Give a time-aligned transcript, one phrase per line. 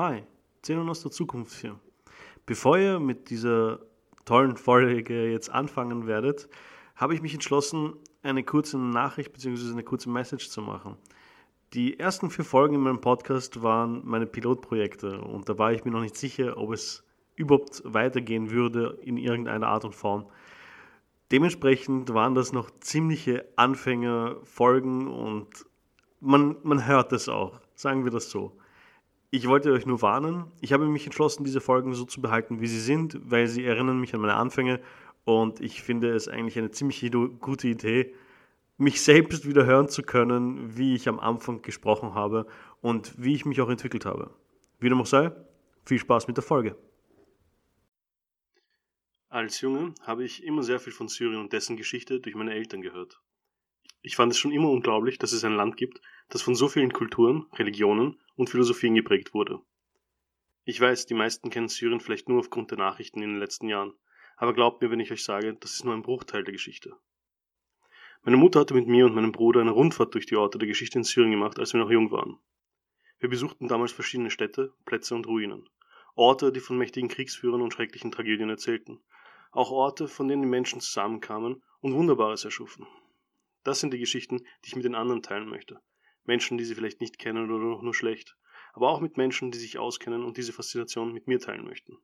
[0.00, 0.22] Hi,
[0.62, 1.76] Zenon aus der Zukunft hier.
[2.46, 3.80] Bevor ihr mit dieser
[4.26, 6.48] tollen Folge jetzt anfangen werdet,
[6.94, 9.72] habe ich mich entschlossen, eine kurze Nachricht bzw.
[9.72, 10.96] eine kurze Message zu machen.
[11.72, 15.90] Die ersten vier Folgen in meinem Podcast waren meine Pilotprojekte und da war ich mir
[15.90, 17.02] noch nicht sicher, ob es
[17.34, 20.26] überhaupt weitergehen würde in irgendeiner Art und Form.
[21.32, 25.48] Dementsprechend waren das noch ziemliche Anfängerfolgen und
[26.20, 28.56] man, man hört es auch, sagen wir das so.
[29.30, 30.50] Ich wollte euch nur warnen.
[30.60, 34.00] Ich habe mich entschlossen, diese Folgen so zu behalten, wie sie sind, weil sie erinnern
[34.00, 34.80] mich an meine Anfänge
[35.24, 38.14] und ich finde es eigentlich eine ziemlich gute Idee,
[38.78, 42.46] mich selbst wieder hören zu können, wie ich am Anfang gesprochen habe
[42.80, 44.30] und wie ich mich auch entwickelt habe.
[44.78, 45.32] Wie dem auch sei,
[45.84, 46.76] viel Spaß mit der Folge.
[49.28, 52.80] Als Junge habe ich immer sehr viel von Syrien und dessen Geschichte durch meine Eltern
[52.80, 53.20] gehört.
[54.00, 56.92] Ich fand es schon immer unglaublich, dass es ein Land gibt, das von so vielen
[56.92, 59.60] Kulturen, Religionen und Philosophien geprägt wurde.
[60.64, 63.94] Ich weiß, die meisten kennen Syrien vielleicht nur aufgrund der Nachrichten in den letzten Jahren,
[64.36, 66.94] aber glaubt mir, wenn ich euch sage, das ist nur ein Bruchteil der Geschichte.
[68.22, 70.98] Meine Mutter hatte mit mir und meinem Bruder eine Rundfahrt durch die Orte der Geschichte
[70.98, 72.38] in Syrien gemacht, als wir noch jung waren.
[73.18, 75.68] Wir besuchten damals verschiedene Städte, Plätze und Ruinen.
[76.14, 79.00] Orte, die von mächtigen Kriegsführern und schrecklichen Tragödien erzählten.
[79.50, 82.86] Auch Orte, von denen die Menschen zusammenkamen und Wunderbares erschufen.
[83.64, 85.80] Das sind die Geschichten, die ich mit den anderen teilen möchte.
[86.24, 88.36] Menschen, die sie vielleicht nicht kennen oder nur schlecht,
[88.72, 91.98] aber auch mit Menschen, die sich auskennen und diese Faszination mit mir teilen möchten.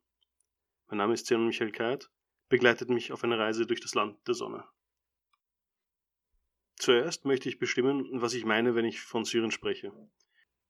[0.88, 2.10] Mein Name ist Zenon Michael Kayat,
[2.48, 4.64] begleitet mich auf eine Reise durch das Land der Sonne.
[6.76, 9.92] Zuerst möchte ich bestimmen, was ich meine, wenn ich von Syrien spreche.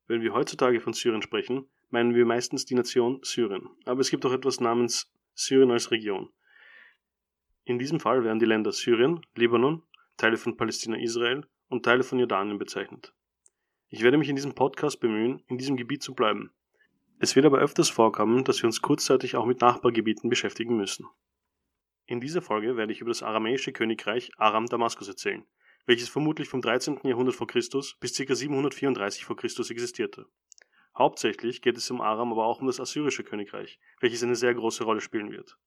[0.06, 4.26] Wenn wir heutzutage von Syrien sprechen, meinen wir meistens die Nation Syrien, aber es gibt
[4.26, 6.32] auch etwas namens Syrien als Region.
[7.64, 9.82] In diesem Fall werden die Länder Syrien, Libanon,
[10.16, 13.12] Teile von Palästina, Israel und Teile von Jordanien bezeichnet.
[13.88, 16.52] Ich werde mich in diesem Podcast bemühen, in diesem Gebiet zu bleiben.
[17.18, 21.06] Es wird aber öfters vorkommen, dass wir uns kurzzeitig auch mit Nachbargebieten beschäftigen müssen.
[22.06, 25.46] In dieser Folge werde ich über das aramäische Königreich Aram Damaskus erzählen,
[25.86, 27.00] welches vermutlich vom 13.
[27.04, 28.34] Jahrhundert vor Christus bis ca.
[28.34, 30.26] 734 vor Christus existierte.
[30.96, 34.84] Hauptsächlich geht es um Aram, aber auch um das assyrische Königreich, welches eine sehr große
[34.84, 35.58] Rolle spielen wird.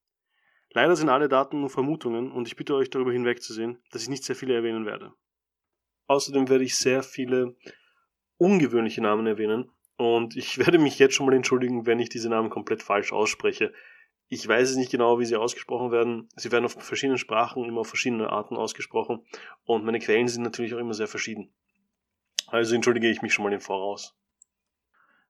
[0.72, 4.24] Leider sind alle Daten nur Vermutungen und ich bitte euch darüber hinwegzusehen, dass ich nicht
[4.24, 5.12] sehr viele erwähnen werde.
[6.06, 7.56] Außerdem werde ich sehr viele
[8.36, 9.70] ungewöhnliche Namen erwähnen.
[9.96, 13.72] Und ich werde mich jetzt schon mal entschuldigen, wenn ich diese Namen komplett falsch ausspreche.
[14.28, 16.28] Ich weiß es nicht genau, wie sie ausgesprochen werden.
[16.36, 19.24] Sie werden auf verschiedenen Sprachen immer auf verschiedene Arten ausgesprochen.
[19.64, 21.50] Und meine Quellen sind natürlich auch immer sehr verschieden.
[22.46, 24.14] Also entschuldige ich mich schon mal im Voraus.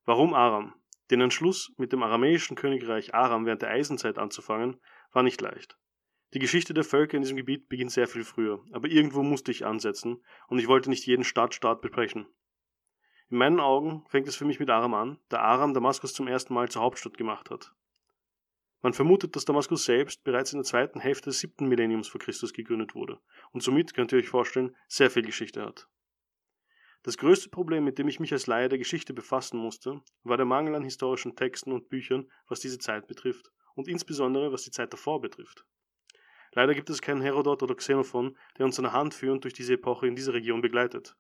[0.05, 0.75] Warum Aram?
[1.11, 4.81] Den Entschluss, mit dem aramäischen Königreich Aram während der Eisenzeit anzufangen,
[5.13, 5.79] war nicht leicht.
[6.35, 9.65] Die Geschichte der Völker in diesem Gebiet beginnt sehr viel früher, aber irgendwo musste ich
[9.65, 12.27] ansetzen und ich wollte nicht jeden Stadtstaat besprechen.
[13.31, 16.53] In meinen Augen fängt es für mich mit Aram an, da Aram Damaskus zum ersten
[16.53, 17.73] Mal zur Hauptstadt gemacht hat.
[18.83, 22.53] Man vermutet, dass Damaskus selbst bereits in der zweiten Hälfte des siebten Millenniums vor Christus
[22.53, 23.21] gegründet wurde
[23.53, 25.89] und somit, könnt ihr euch vorstellen, sehr viel Geschichte hat.
[27.05, 30.47] Das größte Problem, mit dem ich mich als Laie der Geschichte befassen musste, war der
[30.47, 34.93] Mangel an historischen Texten und Büchern, was diese Zeit betrifft und insbesondere was die Zeit
[34.93, 35.65] davor betrifft.
[36.53, 39.75] Leider gibt es keinen Herodot oder Xenophon, der uns an der Hand führend durch diese
[39.75, 41.17] Epoche in dieser Region begleitet.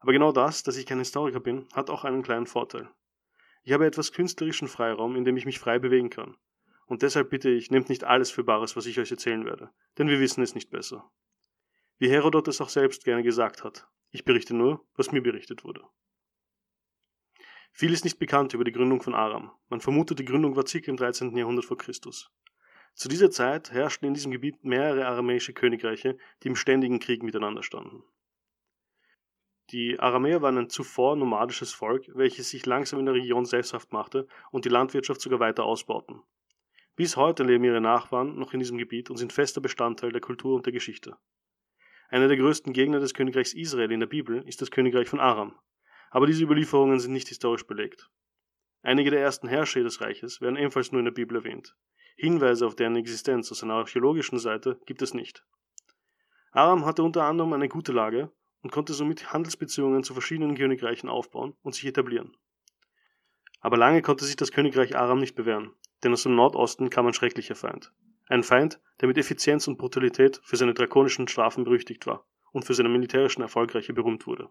[0.00, 2.90] Aber genau das, dass ich kein Historiker bin, hat auch einen kleinen Vorteil.
[3.62, 6.36] Ich habe etwas künstlerischen Freiraum, in dem ich mich frei bewegen kann.
[6.84, 10.08] Und deshalb bitte ich, nehmt nicht alles für Bares, was ich euch erzählen werde, denn
[10.08, 11.10] wir wissen es nicht besser.
[11.98, 15.82] Wie Herodot es auch selbst gerne gesagt hat, ich berichte nur, was mir berichtet wurde.
[17.72, 19.50] Viel ist nicht bekannt über die Gründung von Aram.
[19.68, 21.36] Man vermutet, die Gründung war circa im 13.
[21.36, 22.30] Jahrhundert vor Christus.
[22.94, 27.62] Zu dieser Zeit herrschten in diesem Gebiet mehrere aramäische Königreiche, die im ständigen Krieg miteinander
[27.62, 28.02] standen.
[29.70, 34.26] Die Aramäer waren ein zuvor nomadisches Volk, welches sich langsam in der Region sesshaft machte
[34.50, 36.22] und die Landwirtschaft sogar weiter ausbauten.
[36.96, 40.56] Bis heute leben ihre Nachbarn noch in diesem Gebiet und sind fester Bestandteil der Kultur
[40.56, 41.16] und der Geschichte.
[42.08, 45.54] Einer der größten Gegner des Königreichs Israel in der Bibel ist das Königreich von Aram.
[46.10, 48.10] Aber diese Überlieferungen sind nicht historisch belegt.
[48.82, 51.76] Einige der ersten Herrscher des Reiches werden ebenfalls nur in der Bibel erwähnt.
[52.16, 55.44] Hinweise auf deren Existenz aus einer archäologischen Seite gibt es nicht.
[56.52, 58.30] Aram hatte unter anderem eine gute Lage
[58.62, 62.36] und konnte somit Handelsbeziehungen zu verschiedenen Königreichen aufbauen und sich etablieren.
[63.60, 65.72] Aber lange konnte sich das Königreich Aram nicht bewähren,
[66.02, 67.92] denn aus dem Nordosten kam ein schrecklicher Feind.
[68.26, 72.74] Ein Feind, der mit Effizienz und Brutalität für seine drakonischen Strafen berüchtigt war und für
[72.74, 74.48] seine militärischen Erfolgreiche berühmt wurde.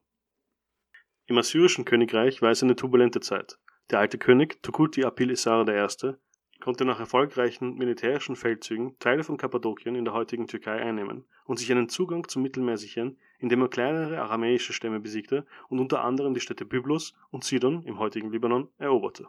[1.29, 3.59] Im assyrischen Königreich war es eine turbulente Zeit.
[3.91, 6.13] Der alte König Tukulti Apil Isar I
[6.59, 11.71] konnte nach erfolgreichen militärischen Feldzügen Teile von Kappadokien in der heutigen Türkei einnehmen und sich
[11.71, 16.39] einen Zugang zum Mittelmeer sichern, indem er kleinere aramäische Stämme besiegte und unter anderem die
[16.39, 19.27] Städte Byblos und Sidon im heutigen Libanon eroberte.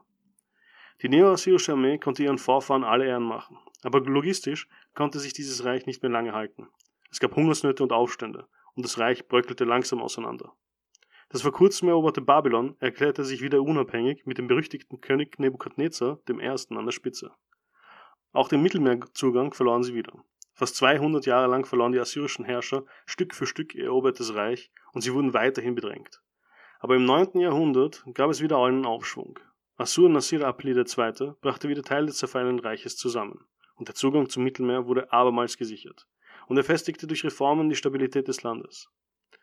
[1.03, 5.85] Die neo-assyrische Armee konnte ihren Vorfahren alle Ehren machen, aber logistisch konnte sich dieses Reich
[5.85, 6.67] nicht mehr lange halten.
[7.11, 10.55] Es gab Hungersnöte und Aufstände, und das Reich bröckelte langsam auseinander.
[11.31, 16.35] Das vor kurzem eroberte Babylon erklärte sich wieder unabhängig mit dem berüchtigten König Nebukadnezar I.
[16.43, 17.31] an der Spitze.
[18.33, 20.13] Auch den Mittelmeerzugang verloren sie wieder.
[20.55, 25.03] Fast 200 Jahre lang verloren die assyrischen Herrscher Stück für Stück ihr erobertes Reich und
[25.03, 26.21] sie wurden weiterhin bedrängt.
[26.81, 27.39] Aber im 9.
[27.39, 29.39] Jahrhundert gab es wieder einen Aufschwung.
[29.77, 31.35] Assur-Nasir Apli II.
[31.41, 36.09] brachte wieder Teile des zerfallenen Reiches zusammen und der Zugang zum Mittelmeer wurde abermals gesichert.
[36.49, 38.91] Und er festigte durch Reformen die Stabilität des Landes.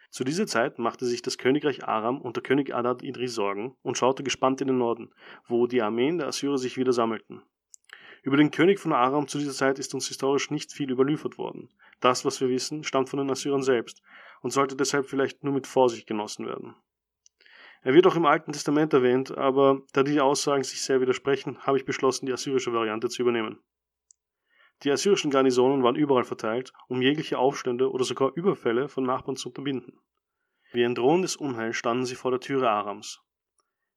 [0.09, 4.23] Zu dieser Zeit machte sich das Königreich Aram unter König Adad Idri Sorgen und schaute
[4.23, 5.13] gespannt in den Norden,
[5.47, 7.41] wo die Armeen der Assyrer sich wieder sammelten.
[8.23, 11.69] Über den König von Aram zu dieser Zeit ist uns historisch nicht viel überliefert worden.
[11.99, 14.01] Das, was wir wissen, stammt von den Assyrern selbst
[14.41, 16.75] und sollte deshalb vielleicht nur mit Vorsicht genossen werden.
[17.83, 21.77] Er wird auch im Alten Testament erwähnt, aber da die Aussagen sich sehr widersprechen, habe
[21.77, 23.59] ich beschlossen, die assyrische Variante zu übernehmen.
[24.83, 29.49] Die assyrischen Garnisonen waren überall verteilt, um jegliche Aufstände oder sogar Überfälle von Nachbarn zu
[29.49, 29.99] unterbinden.
[30.71, 33.21] Wie ein drohendes Unheil standen sie vor der Türe Arams.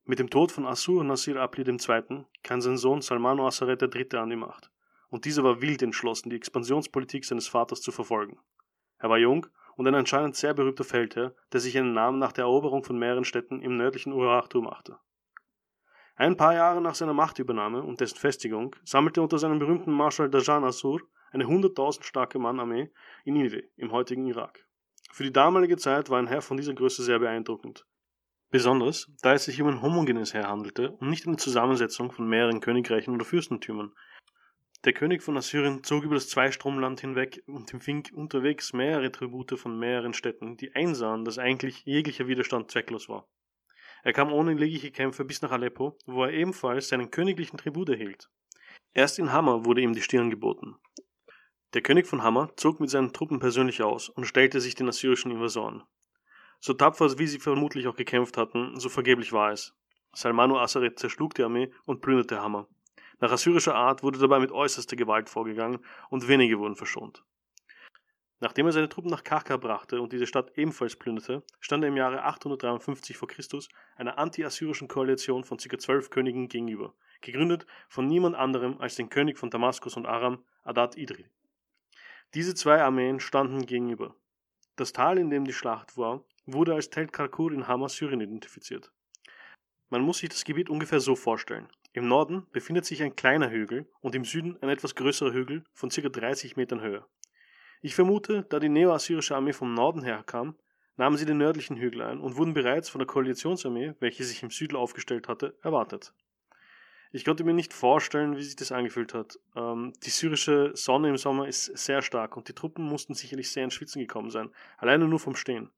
[0.04, 2.24] Mit dem Tod von Assur Nasir Apli II.
[2.42, 4.18] kam sein Sohn Salmano Assaret III.
[4.18, 4.70] an die Macht,
[5.08, 8.38] und dieser war wild entschlossen, die Expansionspolitik seines Vaters zu verfolgen.
[8.98, 9.46] Er war jung
[9.76, 13.24] und ein anscheinend sehr berühmter Feldherr, der sich einen Namen nach der Eroberung von mehreren
[13.24, 14.98] Städten im nördlichen Urartu machte.
[16.20, 20.64] Ein paar Jahre nach seiner Machtübernahme und dessen Festigung sammelte unter seinem berühmten Marschall Dajan
[20.64, 21.00] Assur
[21.32, 22.90] eine 100.000 starke Mann-Armee
[23.24, 24.66] in Nineveh, im heutigen Irak.
[25.10, 27.86] Für die damalige Zeit war ein Herr von dieser Größe sehr beeindruckend.
[28.50, 32.60] Besonders, da es sich um ein homogenes Heer handelte und nicht eine Zusammensetzung von mehreren
[32.60, 33.94] Königreichen oder Fürstentümern.
[34.84, 39.78] Der König von Assyrien zog über das Zweistromland hinweg und empfing unterwegs mehrere Tribute von
[39.78, 43.26] mehreren Städten, die einsahen, dass eigentlich jeglicher Widerstand zwecklos war.
[44.02, 48.30] Er kam ohne jegliche Kämpfe bis nach Aleppo, wo er ebenfalls seinen königlichen Tribut erhielt.
[48.94, 50.76] Erst in Hammer wurde ihm die Stirn geboten.
[51.74, 55.30] Der König von Hammer zog mit seinen Truppen persönlich aus und stellte sich den assyrischen
[55.30, 55.84] Invasoren.
[56.58, 59.74] So tapfer wie sie vermutlich auch gekämpft hatten, so vergeblich war es.
[60.12, 62.66] Salmano Assaret zerschlug die Armee und plünderte Hammer.
[63.20, 67.22] Nach assyrischer Art wurde dabei mit äußerster Gewalt vorgegangen und wenige wurden verschont.
[68.42, 71.96] Nachdem er seine Truppen nach Karka brachte und diese Stadt ebenfalls plünderte, stand er im
[71.96, 73.26] Jahre 853 v.
[73.26, 73.42] Chr.
[73.96, 75.78] einer anti-assyrischen Koalition von ca.
[75.78, 80.96] zwölf Königen gegenüber, gegründet von niemand anderem als den König von Damaskus und Aram, Adad
[80.96, 81.26] Idri.
[82.32, 84.14] Diese zwei Armeen standen gegenüber.
[84.76, 88.90] Das Tal, in dem die Schlacht war, wurde als Tel Karkur in Hama, Syrien identifiziert.
[89.90, 91.68] Man muss sich das Gebiet ungefähr so vorstellen.
[91.92, 95.90] Im Norden befindet sich ein kleiner Hügel und im Süden ein etwas größerer Hügel von
[95.90, 96.08] ca.
[96.08, 97.04] 30 Metern Höhe.
[97.82, 100.54] Ich vermute, da die neo-assyrische Armee vom Norden her kam,
[100.96, 104.50] nahmen sie den nördlichen Hügel ein und wurden bereits von der Koalitionsarmee, welche sich im
[104.50, 106.12] Süden aufgestellt hatte, erwartet.
[107.10, 109.38] Ich konnte mir nicht vorstellen, wie sich das angefühlt hat.
[109.56, 113.64] Ähm, die syrische Sonne im Sommer ist sehr stark und die Truppen mussten sicherlich sehr
[113.64, 115.70] ins Schwitzen gekommen sein, alleine nur vom Stehen.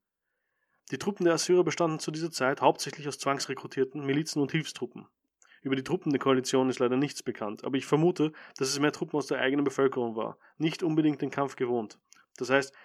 [0.91, 5.07] Die Truppen der Assyrer bestanden zu dieser Zeit hauptsächlich aus zwangsrekrutierten Milizen und Hilfstruppen.
[5.63, 8.91] Über die Truppen der Koalition ist leider nichts bekannt, aber ich vermute, dass es mehr
[8.91, 11.97] Truppen aus der eigenen Bevölkerung war, nicht unbedingt den Kampf gewohnt.
[12.35, 12.75] Das heißt,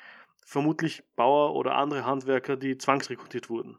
[0.46, 3.78] vermutlich Bauer oder andere Handwerker, die zwangsrekrutiert wurden.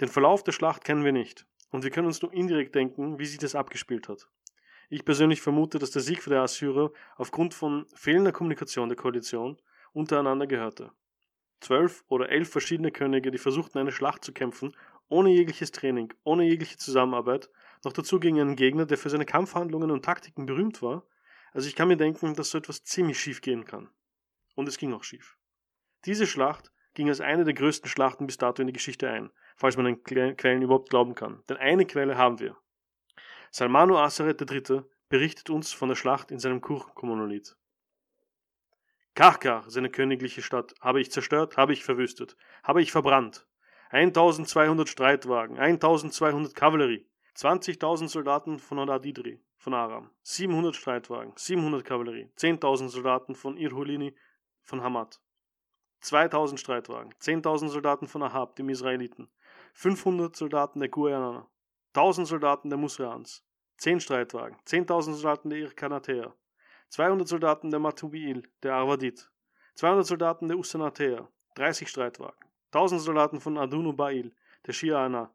[0.00, 3.26] Den Verlauf der Schlacht kennen wir nicht, und wir können uns nur indirekt denken, wie
[3.26, 4.26] sich das abgespielt hat.
[4.88, 9.60] Ich persönlich vermute, dass der Sieg für die Assyrer aufgrund von fehlender Kommunikation der Koalition
[9.92, 10.92] untereinander gehörte.
[11.60, 14.74] Zwölf oder elf verschiedene Könige, die versuchten, eine Schlacht zu kämpfen
[15.10, 17.50] ohne jegliches Training, ohne jegliche Zusammenarbeit,
[17.84, 21.06] noch dazu gegen einen Gegner, der für seine Kampfhandlungen und Taktiken berühmt war.
[21.52, 23.90] Also ich kann mir denken, dass so etwas ziemlich schief gehen kann.
[24.54, 25.36] Und es ging auch schief.
[26.06, 29.76] Diese Schlacht ging als eine der größten Schlachten bis dato in die Geschichte ein, falls
[29.76, 31.42] man den Quellen überhaupt glauben kann.
[31.48, 32.56] Denn eine Quelle haben wir.
[33.50, 34.82] Salmano Asaret III.
[35.08, 37.56] berichtet uns von der Schlacht in seinem Kurchenkommunolied.
[39.14, 43.46] Karkar, seine königliche Stadt, habe ich zerstört, habe ich verwüstet, habe ich verbrannt.
[43.92, 47.04] 1200 Streitwagen, 1200 Kavallerie,
[47.36, 54.14] 20.000 Soldaten von Adidri, von Aram, 700 Streitwagen, 700 Kavallerie, 10.000 Soldaten von Irhulini,
[54.62, 55.20] von Hamad,
[56.02, 59.28] 2000 Streitwagen, 10.000 Soldaten von Ahab, dem Israeliten,
[59.74, 61.48] 500 Soldaten der Guayana,
[61.94, 63.44] 1000 Soldaten der Musreans,
[63.78, 66.32] 10 Streitwagen, 10.000 Soldaten der Irkanatea,
[66.90, 69.32] 200 Soldaten der Matubiil, der Arvadit,
[69.74, 74.32] 200 Soldaten der Usanatea, 30 Streitwagen, 1000 Soldaten von Adunu Bail,
[74.66, 75.34] der Shiana,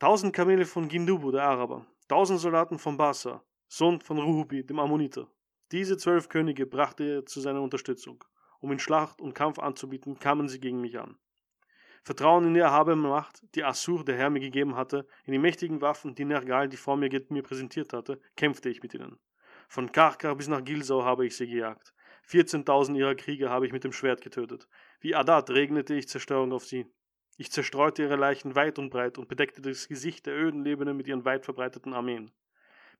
[0.00, 5.28] 1000 Kamele von Gindubu, der Araber, 1000 Soldaten von Basa, Sohn von Ruhubi, dem Ammoniter.
[5.70, 8.24] Diese zwölf Könige brachte er zu seiner Unterstützung.
[8.60, 11.18] Um in Schlacht und Kampf anzubieten, kamen sie gegen mich an.
[12.02, 15.82] Vertrauen in die erhabene Macht, die Assur, der Herr mir gegeben hatte, in die mächtigen
[15.82, 19.18] Waffen, die Nergal, die vor mir, mir präsentiert hatte, kämpfte ich mit ihnen.
[19.68, 21.92] Von Karkar bis nach Gilsau habe ich sie gejagt.
[22.28, 24.68] 14.000 ihrer Krieger habe ich mit dem Schwert getötet.
[25.00, 26.86] Wie Adad regnete ich Zerstörung auf sie.
[27.36, 31.08] Ich zerstreute ihre Leichen weit und breit und bedeckte das Gesicht der öden Lebenden mit
[31.08, 32.30] ihren weit verbreiteten Armeen.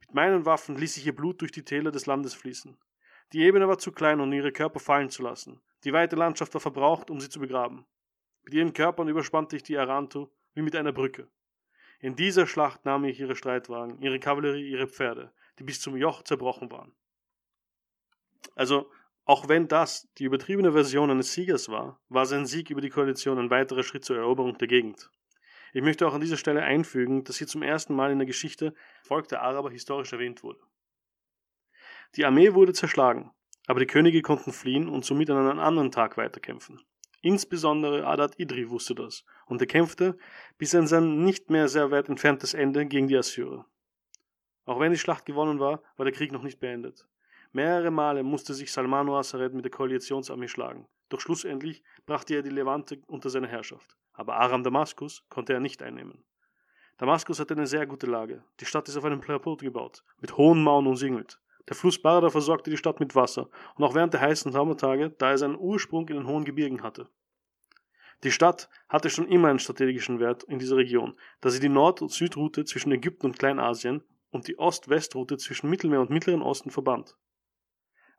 [0.00, 2.78] Mit meinen Waffen ließ ich ihr Blut durch die Täler des Landes fließen.
[3.32, 5.60] Die Ebene war zu klein, um ihre Körper fallen zu lassen.
[5.84, 7.86] Die weite Landschaft war verbraucht, um sie zu begraben.
[8.42, 11.28] Mit ihren Körpern überspannte ich die Arantu wie mit einer Brücke.
[12.00, 16.22] In dieser Schlacht nahm ich ihre Streitwagen, ihre Kavallerie, ihre Pferde, die bis zum Joch
[16.22, 16.94] zerbrochen waren.
[18.54, 18.90] Also,
[19.30, 23.38] auch wenn das die übertriebene Version eines Siegers war, war sein Sieg über die Koalition
[23.38, 25.08] ein weiterer Schritt zur Eroberung der Gegend.
[25.72, 28.74] Ich möchte auch an dieser Stelle einfügen, dass hier zum ersten Mal in der Geschichte
[29.04, 30.58] Volk der Araber historisch erwähnt wurde.
[32.16, 33.30] Die Armee wurde zerschlagen,
[33.68, 36.80] aber die Könige konnten fliehen und somit an einem anderen Tag weiterkämpfen.
[37.22, 40.18] Insbesondere Adad Idri wusste das und er kämpfte
[40.58, 43.64] bis an sein nicht mehr sehr weit entferntes Ende gegen die Assyrer.
[44.64, 47.06] Auch wenn die Schlacht gewonnen war, war der Krieg noch nicht beendet.
[47.52, 52.50] Mehrere Male musste sich Salmano Asaret mit der Koalitionsarmee schlagen, doch schlussendlich brachte er die
[52.50, 53.96] Levante unter seine Herrschaft.
[54.12, 56.22] Aber Aram Damaskus konnte er nicht einnehmen.
[56.98, 58.44] Damaskus hatte eine sehr gute Lage.
[58.60, 61.40] Die Stadt ist auf einem Plateau gebaut, mit hohen Mauern umsingelt.
[61.68, 65.30] Der Fluss Barda versorgte die Stadt mit Wasser, und auch während der heißen Sommertage, da
[65.30, 67.08] er seinen Ursprung in den hohen Gebirgen hatte.
[68.22, 72.00] Die Stadt hatte schon immer einen strategischen Wert in dieser Region, da sie die Nord-
[72.00, 77.16] und Südroute zwischen Ägypten und Kleinasien und die Ost-West-Route zwischen Mittelmeer und Mittleren Osten verband.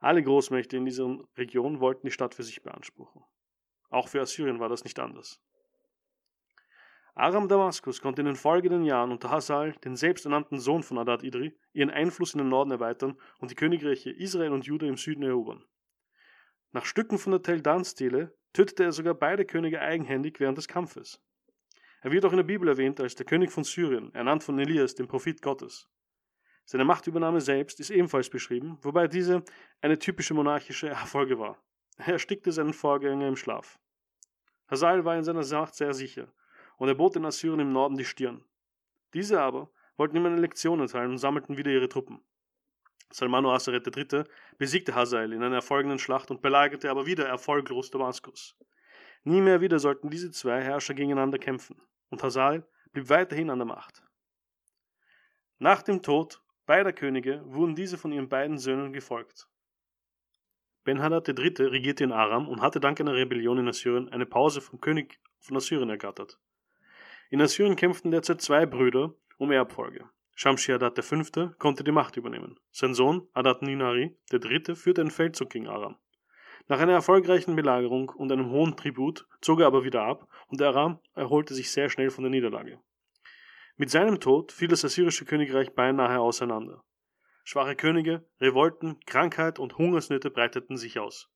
[0.02, 3.24] Alle Großmächte in dieser Region wollten die Stadt für sich beanspruchen.
[3.92, 5.40] Auch für Assyrien war das nicht anders.
[7.14, 11.56] Aram Damaskus konnte in den folgenden Jahren unter Hassal, den selbsternannten Sohn von Adad Idri,
[11.74, 15.64] ihren Einfluss in den Norden erweitern und die Königreiche Israel und Juda im Süden erobern.
[16.72, 21.22] Nach Stücken von der Tel Dan-Stele tötete er sogar beide Könige eigenhändig während des Kampfes.
[22.02, 24.96] Er wird auch in der Bibel erwähnt als der König von Syrien, ernannt von Elias,
[24.96, 25.88] dem Prophet Gottes.
[26.72, 29.44] Seine Machtübernahme selbst ist ebenfalls beschrieben, wobei diese
[29.82, 31.62] eine typische monarchische Erfolge war.
[31.98, 33.78] Er erstickte seinen Vorgänger im Schlaf.
[34.70, 36.32] Hazael war in seiner Macht sehr sicher,
[36.78, 38.46] und er bot den Assyrern im Norden die Stirn.
[39.14, 42.22] Diese aber wollten ihm eine Lektion erteilen und sammelten wieder ihre Truppen.
[43.12, 44.24] Salmano Aseret III.
[44.58, 48.56] besiegte Hazael in einer erfolgenden Schlacht und belagerte aber wieder erfolglos Damaskus.
[49.26, 53.68] Nie mehr wieder sollten diese zwei Herrscher gegeneinander kämpfen, und Hazael blieb weiterhin an der
[53.68, 54.02] Macht.
[55.60, 59.48] Nach dem Tod beider Könige wurden diese von ihren beiden Söhnen gefolgt.
[60.84, 61.68] Ben-Hadad III.
[61.68, 65.58] regierte in Aram und hatte dank einer Rebellion in Assyrien eine Pause vom König von
[65.58, 66.40] Assyrien ergattert.
[67.30, 70.10] In Assyrien kämpften derzeit zwei Brüder um Erbfolge.
[70.36, 71.52] Shamshi-Adad V.
[71.60, 72.60] konnte die Macht übernehmen.
[72.72, 74.76] Sein Sohn Adad-Ninari III.
[74.76, 75.98] führte einen Feldzug gegen Aram.
[76.68, 81.00] Nach einer erfolgreichen Belagerung und einem hohen Tribut zog er aber wieder ab und Aram
[81.14, 82.80] erholte sich sehr schnell von der Niederlage.
[83.82, 86.84] Mit seinem Tod fiel das assyrische Königreich beinahe auseinander.
[87.44, 91.32] Schwache Könige, Revolten, Krankheit und Hungersnöte breiteten sich aus.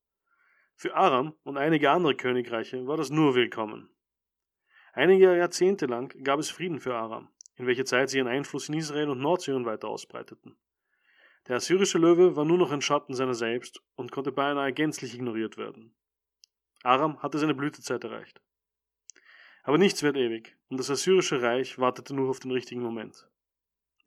[0.76, 3.90] Für Aram und einige andere Königreiche war das nur willkommen.
[4.94, 8.76] Einige Jahrzehnte lang gab es Frieden für Aram, in welcher Zeit sie ihren Einfluss in
[8.76, 10.56] Israel und Nordsyrien weiter ausbreiteten.
[11.48, 15.58] Der assyrische Löwe war nur noch ein Schatten seiner selbst und konnte beinahe gänzlich ignoriert
[15.58, 15.96] werden.
[16.84, 18.40] Aram hatte seine Blütezeit erreicht.
[19.66, 23.28] Aber nichts wird ewig, und das assyrische Reich wartete nur auf den richtigen Moment.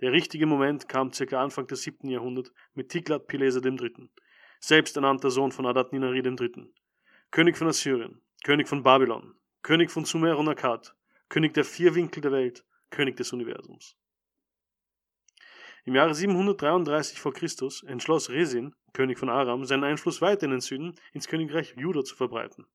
[0.00, 2.09] Der richtige Moment kam circa Anfang des 7.
[2.09, 4.09] Jahrhunderts mit Tiglat-Pileser III.,
[4.61, 6.73] selbsternannter Sohn von Adad-Ninari III.,
[7.33, 10.95] König von Assyrien, König von Babylon, König von Sumer und Akkad,
[11.29, 13.97] König der vier Winkel der Welt, König des Universums.
[15.85, 17.33] Im Jahre 733 v.
[17.33, 17.49] Chr.
[17.88, 22.15] entschloss Resin, König von Aram, seinen Einfluss weiter in den Süden ins Königreich Juda zu
[22.15, 22.67] verbreiten.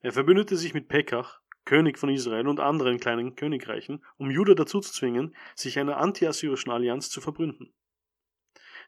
[0.00, 4.80] Er verbündete sich mit Pekach, König von Israel und anderen kleinen Königreichen, um Juda dazu
[4.80, 7.72] zu zwingen, sich einer anti-assyrischen Allianz zu verbünden.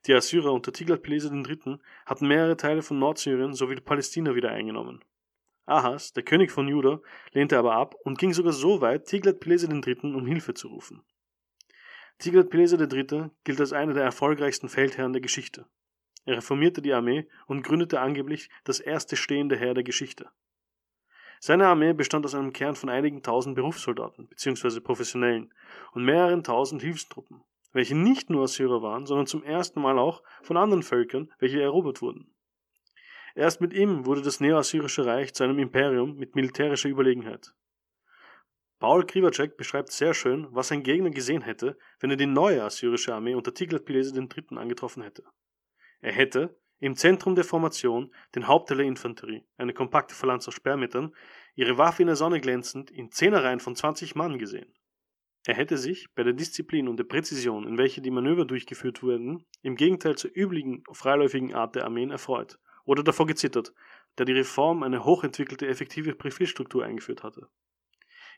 [0.06, 1.78] Die Assyrer unter Tiglat-Pileser III.
[2.04, 5.02] hatten mehrere Teile von Nordsyrien sowie Palästina wieder eingenommen.
[5.64, 7.00] Ahas, der König von Juda,
[7.32, 10.14] lehnte aber ab und ging sogar so weit, Tiglat-Pileser III.
[10.14, 11.02] um Hilfe zu rufen.
[12.18, 13.30] Tiglat-Pileser III.
[13.44, 15.66] gilt als einer der erfolgreichsten Feldherren der Geschichte.
[16.24, 20.28] Er reformierte die Armee und gründete angeblich das erste stehende Heer der Geschichte.
[21.40, 24.80] Seine Armee bestand aus einem Kern von einigen tausend Berufssoldaten bzw.
[24.80, 25.52] Professionellen
[25.92, 30.56] und mehreren tausend Hilfstruppen, welche nicht nur Assyrer waren, sondern zum ersten Mal auch von
[30.56, 32.34] anderen Völkern, welche erobert wurden.
[33.34, 37.52] Erst mit ihm wurde das neo-assyrische Reich zu einem Imperium mit militärischer Überlegenheit.
[38.78, 43.14] Paul Krivacek beschreibt sehr schön, was sein Gegner gesehen hätte, wenn er die neue assyrische
[43.14, 44.56] Armee unter Tiglat-Pileser III.
[44.56, 45.24] angetroffen hätte.
[46.00, 51.14] Er hätte, im Zentrum der Formation den Hauptteil der Infanterie, eine kompakte Phalanx aus Sperrmittern,
[51.54, 54.72] ihre Waffe in der Sonne glänzend, in Zehnerreihen von 20 Mann gesehen.
[55.46, 59.46] Er hätte sich bei der Disziplin und der Präzision, in welcher die Manöver durchgeführt wurden,
[59.62, 63.72] im Gegenteil zur üblichen freiläufigen Art der Armeen erfreut oder davor gezittert,
[64.16, 67.48] da die Reform eine hochentwickelte effektive Profilstruktur eingeführt hatte.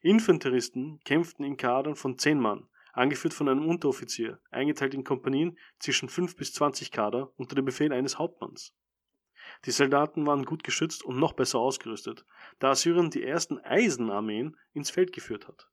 [0.03, 6.09] Infanteristen kämpften in Kadern von zehn Mann, angeführt von einem Unteroffizier, eingeteilt in Kompanien zwischen
[6.09, 8.75] fünf bis zwanzig Kader unter dem Befehl eines Hauptmanns.
[9.65, 12.25] Die Soldaten waren gut geschützt und noch besser ausgerüstet,
[12.59, 15.71] da Assyrien die ersten Eisenarmeen ins Feld geführt hat.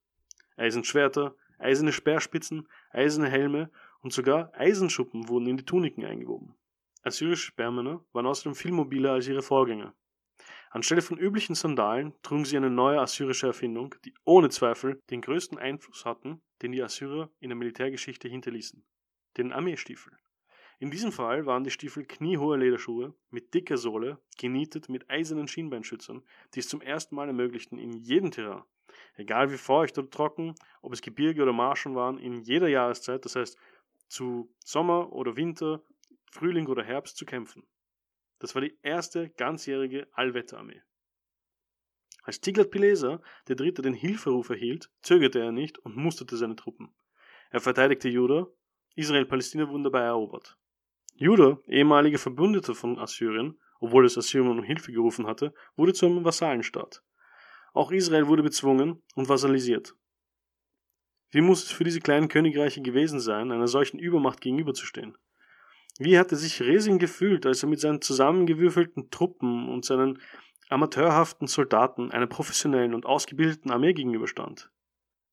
[0.56, 3.70] Eisenschwerter, eiserne Speerspitzen, eiserne Helme
[4.02, 6.56] und sogar Eisenschuppen wurden in die Tuniken eingewoben.
[7.04, 9.94] Assyrische Sperrmänner waren außerdem viel mobiler als ihre Vorgänger.
[10.76, 15.58] Anstelle von üblichen Sandalen trugen sie eine neue assyrische Erfindung, die ohne Zweifel den größten
[15.58, 18.84] Einfluss hatten, den die Assyrer in der Militärgeschichte hinterließen:
[19.38, 20.12] den Armeestiefel.
[20.80, 26.24] In diesem Fall waren die Stiefel kniehohe Lederschuhe mit dicker Sohle, genietet mit eisernen Schienbeinschützern,
[26.54, 28.64] die es zum ersten Mal ermöglichten, in jedem Terrain,
[29.16, 33.38] egal wie feucht oder trocken, ob es Gebirge oder Marschen waren, in jeder Jahreszeit, das
[33.38, 33.58] heißt
[34.10, 35.82] zu Sommer oder Winter,
[36.32, 37.64] Frühling oder Herbst, zu kämpfen.
[38.40, 40.82] Das war die erste ganzjährige Allwetterarmee.
[42.24, 46.94] Als Tiglat-Pileser der Dritte den Hilferuf erhielt, zögerte er nicht und musterte seine Truppen.
[47.52, 48.48] Er verteidigte Juda,
[48.96, 50.58] Israel-Palästina wurden dabei erobert.
[51.16, 56.26] Juda, ehemaliger Verbündeter von Assyrien, obwohl es Assyrien um Hilfe gerufen hatte, wurde zu einem
[56.26, 57.04] Vassallenstaat.
[57.74, 59.96] Auch Israel wurde bezwungen und vassalisiert.
[61.30, 65.18] Wie muss es für diese kleinen Königreiche gewesen sein, einer solchen Übermacht gegenüberzustehen?
[65.98, 70.22] Wie hatte sich Resin gefühlt, als er mit seinen zusammengewürfelten Truppen und seinen
[70.70, 74.70] amateurhaften Soldaten einer professionellen und ausgebildeten Armee gegenüberstand?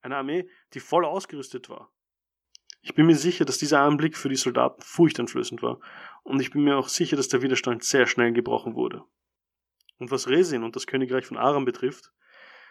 [0.03, 1.93] Eine Armee, die voll ausgerüstet war.
[2.81, 5.81] Ich bin mir sicher, dass dieser Anblick für die Soldaten furchteinflößend war,
[6.23, 9.03] und ich bin mir auch sicher, dass der Widerstand sehr schnell gebrochen wurde.
[9.99, 12.13] Und was Resin und das Königreich von Aram betrifft,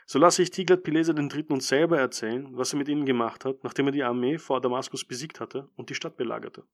[0.06, 1.46] so lasse ich Tiglat-Pileser III.
[1.50, 5.06] uns selber erzählen, was er mit ihnen gemacht hat, nachdem er die Armee vor Damaskus
[5.06, 6.66] besiegt hatte und die Stadt belagerte.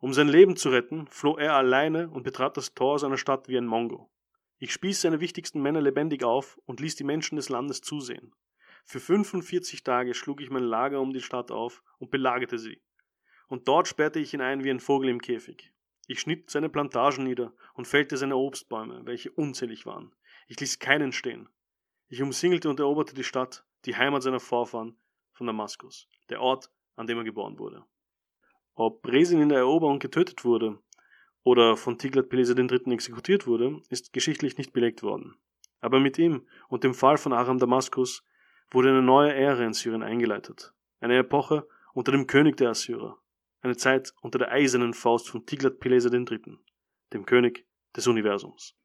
[0.00, 3.58] Um sein Leben zu retten, floh er alleine und betrat das Tor seiner Stadt wie
[3.58, 4.10] ein Mongo.
[4.58, 8.34] Ich spieß seine wichtigsten Männer lebendig auf und ließ die Menschen des Landes zusehen.
[8.86, 12.80] Für 45 Tage schlug ich mein Lager um die Stadt auf und belagerte sie.
[13.48, 15.70] Und dort sperrte ich ihn ein wie ein Vogel im Käfig.
[16.06, 20.14] Ich schnitt seine Plantagen nieder und fällte seine Obstbäume, welche unzählig waren.
[20.48, 21.48] Ich ließ keinen stehen.
[22.08, 24.96] Ich umsingelte und eroberte die Stadt, die Heimat seiner Vorfahren
[25.32, 27.84] von Damaskus, der Ort, an dem er geboren wurde.
[28.82, 30.78] Ob Resin in der Eroberung getötet wurde
[31.42, 32.94] oder von Tiglat-Pileser III.
[32.94, 35.34] exekutiert wurde, ist geschichtlich nicht belegt worden.
[35.82, 38.24] Aber mit ihm und dem Fall von Aram Damaskus
[38.70, 40.72] wurde eine neue Ära in Syrien eingeleitet.
[40.98, 43.18] Eine Epoche unter dem König der Assyrer.
[43.60, 46.56] Eine Zeit unter der eisernen Faust von Tiglat-Pileser III.,
[47.12, 48.78] dem König des Universums.